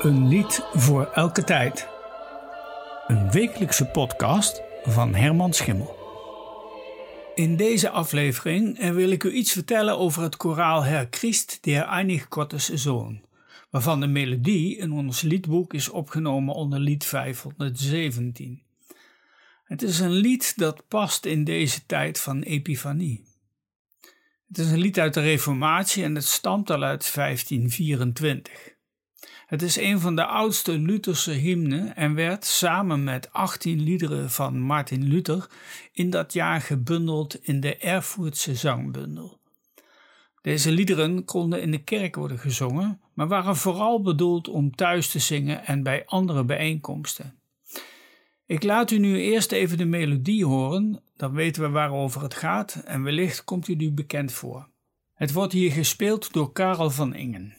Een 0.00 0.28
lied 0.28 0.64
voor 0.72 1.06
elke 1.06 1.44
tijd. 1.44 1.88
Een 3.06 3.30
wekelijkse 3.30 3.84
podcast 3.84 4.62
van 4.82 5.14
Herman 5.14 5.52
Schimmel. 5.52 5.96
In 7.34 7.56
deze 7.56 7.90
aflevering 7.90 8.78
wil 8.78 9.10
ik 9.10 9.24
u 9.24 9.32
iets 9.32 9.52
vertellen 9.52 9.98
over 9.98 10.22
het 10.22 10.36
koraal 10.36 10.84
Herr 10.84 11.06
Christ 11.10 11.58
der 11.62 11.82
Einig 11.82 12.26
Gottes 12.28 12.68
Zoon, 12.68 13.20
waarvan 13.70 14.00
de 14.00 14.06
melodie 14.06 14.76
in 14.76 14.92
ons 14.92 15.20
liedboek 15.20 15.74
is 15.74 15.88
opgenomen 15.88 16.54
onder 16.54 16.78
lied 16.78 17.04
517. 17.04 18.62
Het 19.64 19.82
is 19.82 19.98
een 19.98 20.12
lied 20.12 20.58
dat 20.58 20.88
past 20.88 21.24
in 21.24 21.44
deze 21.44 21.86
tijd 21.86 22.20
van 22.20 22.42
Epifanie. 22.42 23.24
Het 24.48 24.58
is 24.58 24.70
een 24.70 24.80
lied 24.80 24.98
uit 24.98 25.14
de 25.14 25.20
Reformatie 25.20 26.04
en 26.04 26.14
het 26.14 26.24
stamt 26.24 26.70
al 26.70 26.82
uit 26.82 27.14
1524. 27.14 28.78
Het 29.50 29.62
is 29.62 29.76
een 29.76 30.00
van 30.00 30.16
de 30.16 30.24
oudste 30.24 30.78
Lutherse 30.78 31.30
hymnen 31.30 31.96
en 31.96 32.14
werd 32.14 32.44
samen 32.44 33.04
met 33.04 33.32
18 33.32 33.82
liederen 33.82 34.30
van 34.30 34.60
Martin 34.60 35.08
Luther 35.08 35.46
in 35.92 36.10
dat 36.10 36.32
jaar 36.32 36.60
gebundeld 36.60 37.44
in 37.44 37.60
de 37.60 37.76
Erfurtse 37.76 38.54
zangbundel. 38.54 39.38
Deze 40.42 40.70
liederen 40.70 41.24
konden 41.24 41.62
in 41.62 41.70
de 41.70 41.82
kerk 41.82 42.14
worden 42.14 42.38
gezongen, 42.38 43.00
maar 43.14 43.28
waren 43.28 43.56
vooral 43.56 44.02
bedoeld 44.02 44.48
om 44.48 44.74
thuis 44.74 45.08
te 45.08 45.18
zingen 45.18 45.66
en 45.66 45.82
bij 45.82 46.06
andere 46.06 46.44
bijeenkomsten. 46.44 47.38
Ik 48.46 48.62
laat 48.62 48.90
u 48.90 48.98
nu 48.98 49.20
eerst 49.20 49.52
even 49.52 49.78
de 49.78 49.84
melodie 49.84 50.46
horen, 50.46 51.02
dan 51.16 51.32
weten 51.32 51.62
we 51.62 51.68
waarover 51.68 52.22
het 52.22 52.34
gaat 52.34 52.82
en 52.84 53.02
wellicht 53.02 53.44
komt 53.44 53.68
u 53.68 53.74
nu 53.74 53.92
bekend 53.92 54.32
voor. 54.32 54.68
Het 55.14 55.32
wordt 55.32 55.52
hier 55.52 55.72
gespeeld 55.72 56.32
door 56.32 56.52
Karel 56.52 56.90
van 56.90 57.14
Ingen. 57.14 57.58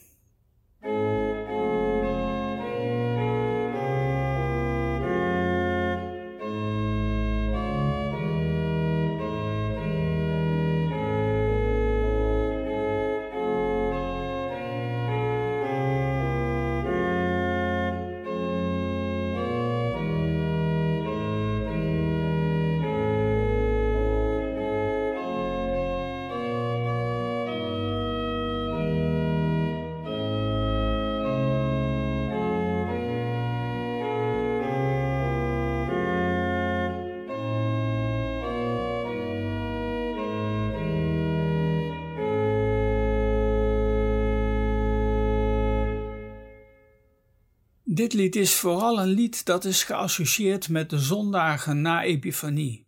Dit 47.94 48.12
lied 48.12 48.36
is 48.36 48.54
vooral 48.54 49.00
een 49.00 49.08
lied 49.08 49.44
dat 49.44 49.64
is 49.64 49.84
geassocieerd 49.84 50.68
met 50.68 50.90
de 50.90 50.98
zondagen 50.98 51.80
na 51.80 52.02
Epifanie, 52.02 52.86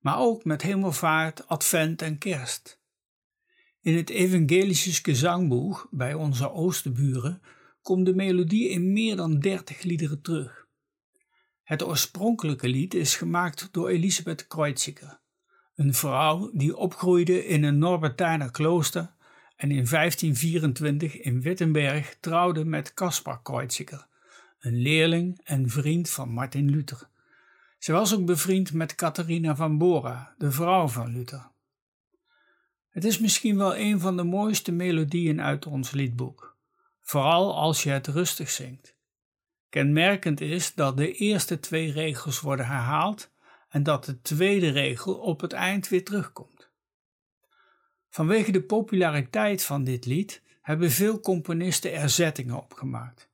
maar 0.00 0.18
ook 0.18 0.44
met 0.44 0.62
hemelvaart, 0.62 1.48
advent 1.48 2.02
en 2.02 2.18
kerst. 2.18 2.80
In 3.80 3.96
het 3.96 4.10
Evangelische 4.10 4.92
gezangboek 5.02 5.88
bij 5.90 6.14
onze 6.14 6.50
oosterburen 6.50 7.42
komt 7.82 8.06
de 8.06 8.14
melodie 8.14 8.68
in 8.68 8.92
meer 8.92 9.16
dan 9.16 9.38
dertig 9.38 9.82
liederen 9.82 10.22
terug. 10.22 10.66
Het 11.62 11.84
oorspronkelijke 11.84 12.68
lied 12.68 12.94
is 12.94 13.16
gemaakt 13.16 13.68
door 13.70 13.88
Elisabeth 13.88 14.46
Kreuziger, 14.46 15.20
een 15.74 15.94
vrouw 15.94 16.50
die 16.52 16.76
opgroeide 16.76 17.46
in 17.46 17.62
een 17.62 17.78
Norbertijner 17.78 18.50
klooster 18.50 19.14
en 19.56 19.70
in 19.70 19.86
1524 19.88 21.20
in 21.20 21.40
Wittenberg 21.40 22.16
trouwde 22.20 22.64
met 22.64 22.94
Caspar 22.94 23.42
Kreuziger 23.42 24.06
een 24.58 24.76
leerling 24.76 25.40
en 25.44 25.70
vriend 25.70 26.10
van 26.10 26.28
Martin 26.28 26.70
Luther. 26.70 27.08
Ze 27.78 27.92
was 27.92 28.14
ook 28.14 28.24
bevriend 28.24 28.72
met 28.72 28.94
Catharina 28.94 29.56
van 29.56 29.78
Bora, 29.78 30.34
de 30.38 30.50
vrouw 30.50 30.88
van 30.88 31.12
Luther. 31.12 31.50
Het 32.90 33.04
is 33.04 33.18
misschien 33.18 33.56
wel 33.56 33.76
een 33.76 34.00
van 34.00 34.16
de 34.16 34.22
mooiste 34.22 34.72
melodieën 34.72 35.40
uit 35.40 35.66
ons 35.66 35.90
liedboek, 35.90 36.56
vooral 37.02 37.56
als 37.56 37.82
je 37.82 37.90
het 37.90 38.06
rustig 38.06 38.50
zingt. 38.50 38.96
Kenmerkend 39.68 40.40
is 40.40 40.74
dat 40.74 40.96
de 40.96 41.12
eerste 41.12 41.60
twee 41.60 41.92
regels 41.92 42.40
worden 42.40 42.66
herhaald 42.66 43.30
en 43.68 43.82
dat 43.82 44.04
de 44.04 44.20
tweede 44.20 44.68
regel 44.68 45.14
op 45.14 45.40
het 45.40 45.52
eind 45.52 45.88
weer 45.88 46.04
terugkomt. 46.04 46.70
Vanwege 48.08 48.52
de 48.52 48.62
populariteit 48.62 49.64
van 49.64 49.84
dit 49.84 50.06
lied 50.06 50.42
hebben 50.62 50.90
veel 50.90 51.20
componisten 51.20 51.92
er 51.92 52.10
zettingen 52.10 52.56
opgemaakt. 52.56 53.25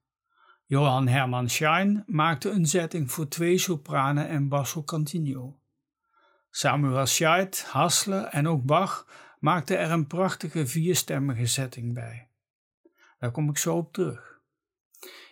Johann 0.72 1.08
Hermann 1.08 1.48
Schein 1.48 2.04
maakte 2.06 2.50
een 2.50 2.66
zetting 2.66 3.10
voor 3.10 3.28
twee 3.28 3.58
sopranen 3.58 4.28
en 4.28 4.48
basso 4.48 4.82
continuo. 4.82 5.58
Samuel 6.50 7.06
Scheidt, 7.06 7.64
Hassler 7.64 8.24
en 8.24 8.48
ook 8.48 8.64
Bach 8.64 9.06
maakten 9.40 9.78
er 9.78 9.90
een 9.90 10.06
prachtige 10.06 10.66
vierstemmige 10.66 11.46
zetting 11.46 11.94
bij. 11.94 12.28
Daar 13.18 13.30
kom 13.30 13.48
ik 13.48 13.58
zo 13.58 13.76
op 13.76 13.92
terug. 13.92 14.40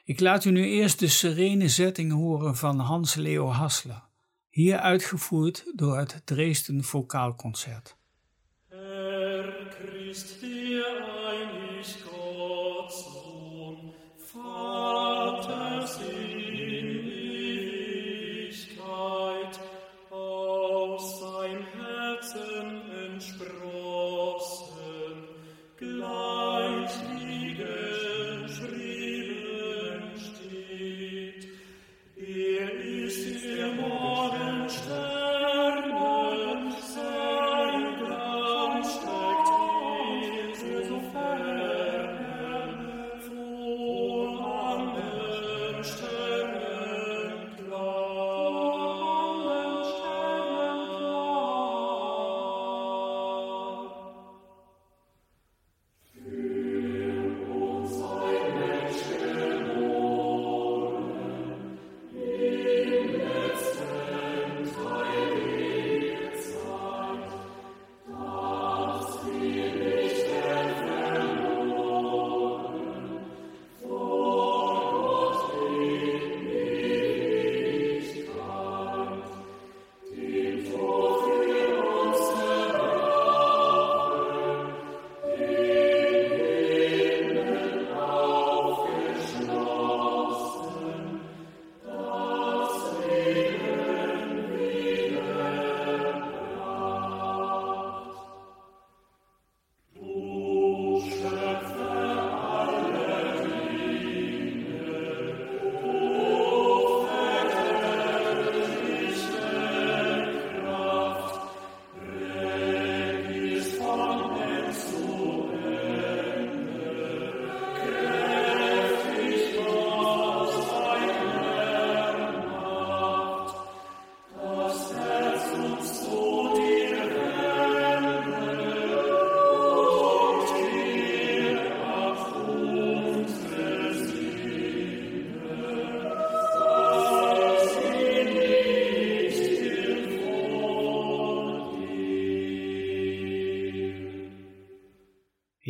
Ik 0.04 0.20
laat 0.20 0.44
u 0.44 0.50
nu 0.50 0.64
eerst 0.64 0.98
de 0.98 1.08
serene 1.08 1.68
zetting 1.68 2.12
horen 2.12 2.56
van 2.56 2.78
Hans 2.78 3.14
Leo 3.14 3.46
Hassler, 3.46 4.02
hier 4.48 4.78
uitgevoerd 4.78 5.72
door 5.74 5.98
het 5.98 6.22
Dresden 6.24 6.84
Vocaalconcert. 6.84 7.99
Sprossen 23.18 24.76
gleich. 25.78 26.29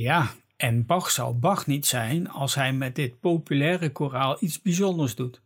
Ja, 0.01 0.31
en 0.57 0.87
Bach 0.87 1.11
zou 1.11 1.35
Bach 1.35 1.67
niet 1.67 1.87
zijn 1.87 2.29
als 2.29 2.55
hij 2.55 2.73
met 2.73 2.95
dit 2.95 3.21
populaire 3.21 3.93
koraal 3.93 4.37
iets 4.41 4.63
bijzonders 4.63 5.15
doet. 5.15 5.43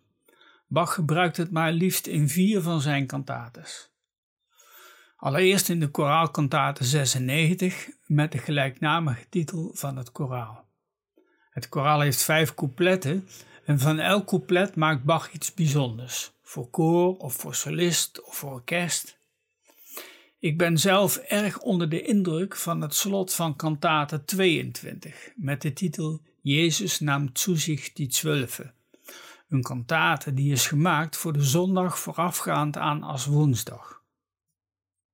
Bach 0.66 0.94
gebruikt 0.94 1.36
het 1.36 1.50
maar 1.50 1.72
liefst 1.72 2.06
in 2.06 2.28
vier 2.28 2.60
van 2.60 2.80
zijn 2.80 3.06
kantates. 3.06 3.90
Allereerst 5.16 5.68
in 5.68 5.80
de 5.80 5.88
koraalkantate 5.88 6.84
96 6.84 7.88
met 8.06 8.32
de 8.32 8.38
gelijknamige 8.38 9.28
titel 9.28 9.70
van 9.74 9.96
het 9.96 10.12
koraal. 10.12 10.64
Het 11.50 11.68
koraal 11.68 12.00
heeft 12.00 12.22
vijf 12.22 12.54
coupletten 12.54 13.28
en 13.64 13.78
van 13.78 13.98
elk 13.98 14.26
couplet 14.26 14.76
maakt 14.76 15.04
Bach 15.04 15.32
iets 15.32 15.54
bijzonders, 15.54 16.32
voor 16.42 16.70
koor 16.70 17.16
of 17.16 17.34
voor 17.34 17.54
solist 17.54 18.22
of 18.22 18.36
voor 18.36 18.52
orkest. 18.52 19.18
Ik 20.44 20.58
ben 20.58 20.78
zelf 20.78 21.16
erg 21.16 21.58
onder 21.58 21.88
de 21.88 22.02
indruk 22.02 22.56
van 22.56 22.80
het 22.80 22.94
slot 22.94 23.34
van 23.34 23.56
kantate 23.56 24.24
22 24.24 25.32
met 25.36 25.62
de 25.62 25.72
titel 25.72 26.20
Jezus 26.40 27.00
nam 27.00 27.30
zu 27.32 27.78
die 27.94 28.12
Zwölfe. 28.12 28.72
Een 29.48 29.62
kantate 29.62 30.34
die 30.34 30.52
is 30.52 30.66
gemaakt 30.66 31.16
voor 31.16 31.32
de 31.32 31.42
zondag 31.42 31.98
voorafgaand 31.98 32.76
aan 32.76 33.02
als 33.02 33.26
woensdag. 33.26 34.02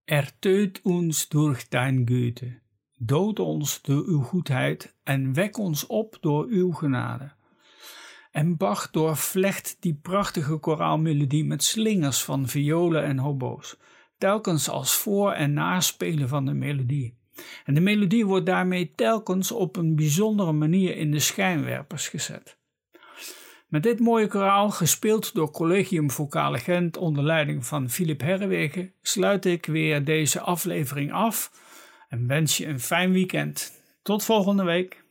Erteut 0.05 0.81
ons 0.83 1.29
durch 1.29 1.69
dein 1.69 2.07
Güte, 2.09 2.59
dood 2.99 3.39
ons 3.39 3.83
door 3.83 4.05
uw 4.07 4.23
goedheid 4.23 4.95
en 5.03 5.33
wek 5.33 5.59
ons 5.59 5.87
op 5.87 6.19
door 6.21 6.47
uw 6.47 6.73
genade. 6.73 7.33
En 8.31 8.57
Bach 8.57 8.91
doorvlecht 8.91 9.77
die 9.81 9.95
prachtige 9.95 10.57
koraalmelodie 10.57 11.45
met 11.45 11.63
slingers 11.63 12.25
van 12.25 12.49
violen 12.49 13.05
en 13.05 13.19
hobo's, 13.19 13.77
telkens 14.21 14.69
als 14.69 14.95
voor- 14.95 15.33
en 15.33 15.53
naspelen 15.53 16.29
van 16.29 16.45
de 16.45 16.53
melodie. 16.53 17.19
En 17.65 17.75
de 17.75 17.81
melodie 17.81 18.27
wordt 18.27 18.47
daarmee 18.47 18.93
telkens 18.95 19.53
op 19.53 19.77
een 19.77 19.97
bijzondere 19.97 20.53
manier 20.53 20.97
in 20.97 21.11
de 21.11 21.19
schijnwerpers 21.19 22.09
gezet. 22.09 22.59
Met 23.69 23.83
dit 23.83 24.01
mooie 24.01 24.27
koraal, 24.27 24.71
gespeeld 24.71 25.35
door 25.35 25.51
Collegium 25.51 26.11
Vocale 26.11 26.59
Gent 26.59 26.97
onder 26.97 27.25
leiding 27.25 27.67
van 27.67 27.91
Philip 27.91 28.21
Herrewegen, 28.21 28.93
sluit 29.03 29.45
ik 29.45 29.67
weer 29.67 30.05
deze 30.05 30.41
aflevering 30.41 31.13
af 31.13 31.51
en 32.09 32.27
wens 32.27 32.57
je 32.57 32.67
een 32.67 32.81
fijn 32.81 33.13
weekend. 33.13 33.73
Tot 34.03 34.25
volgende 34.25 34.65
week. 34.65 35.03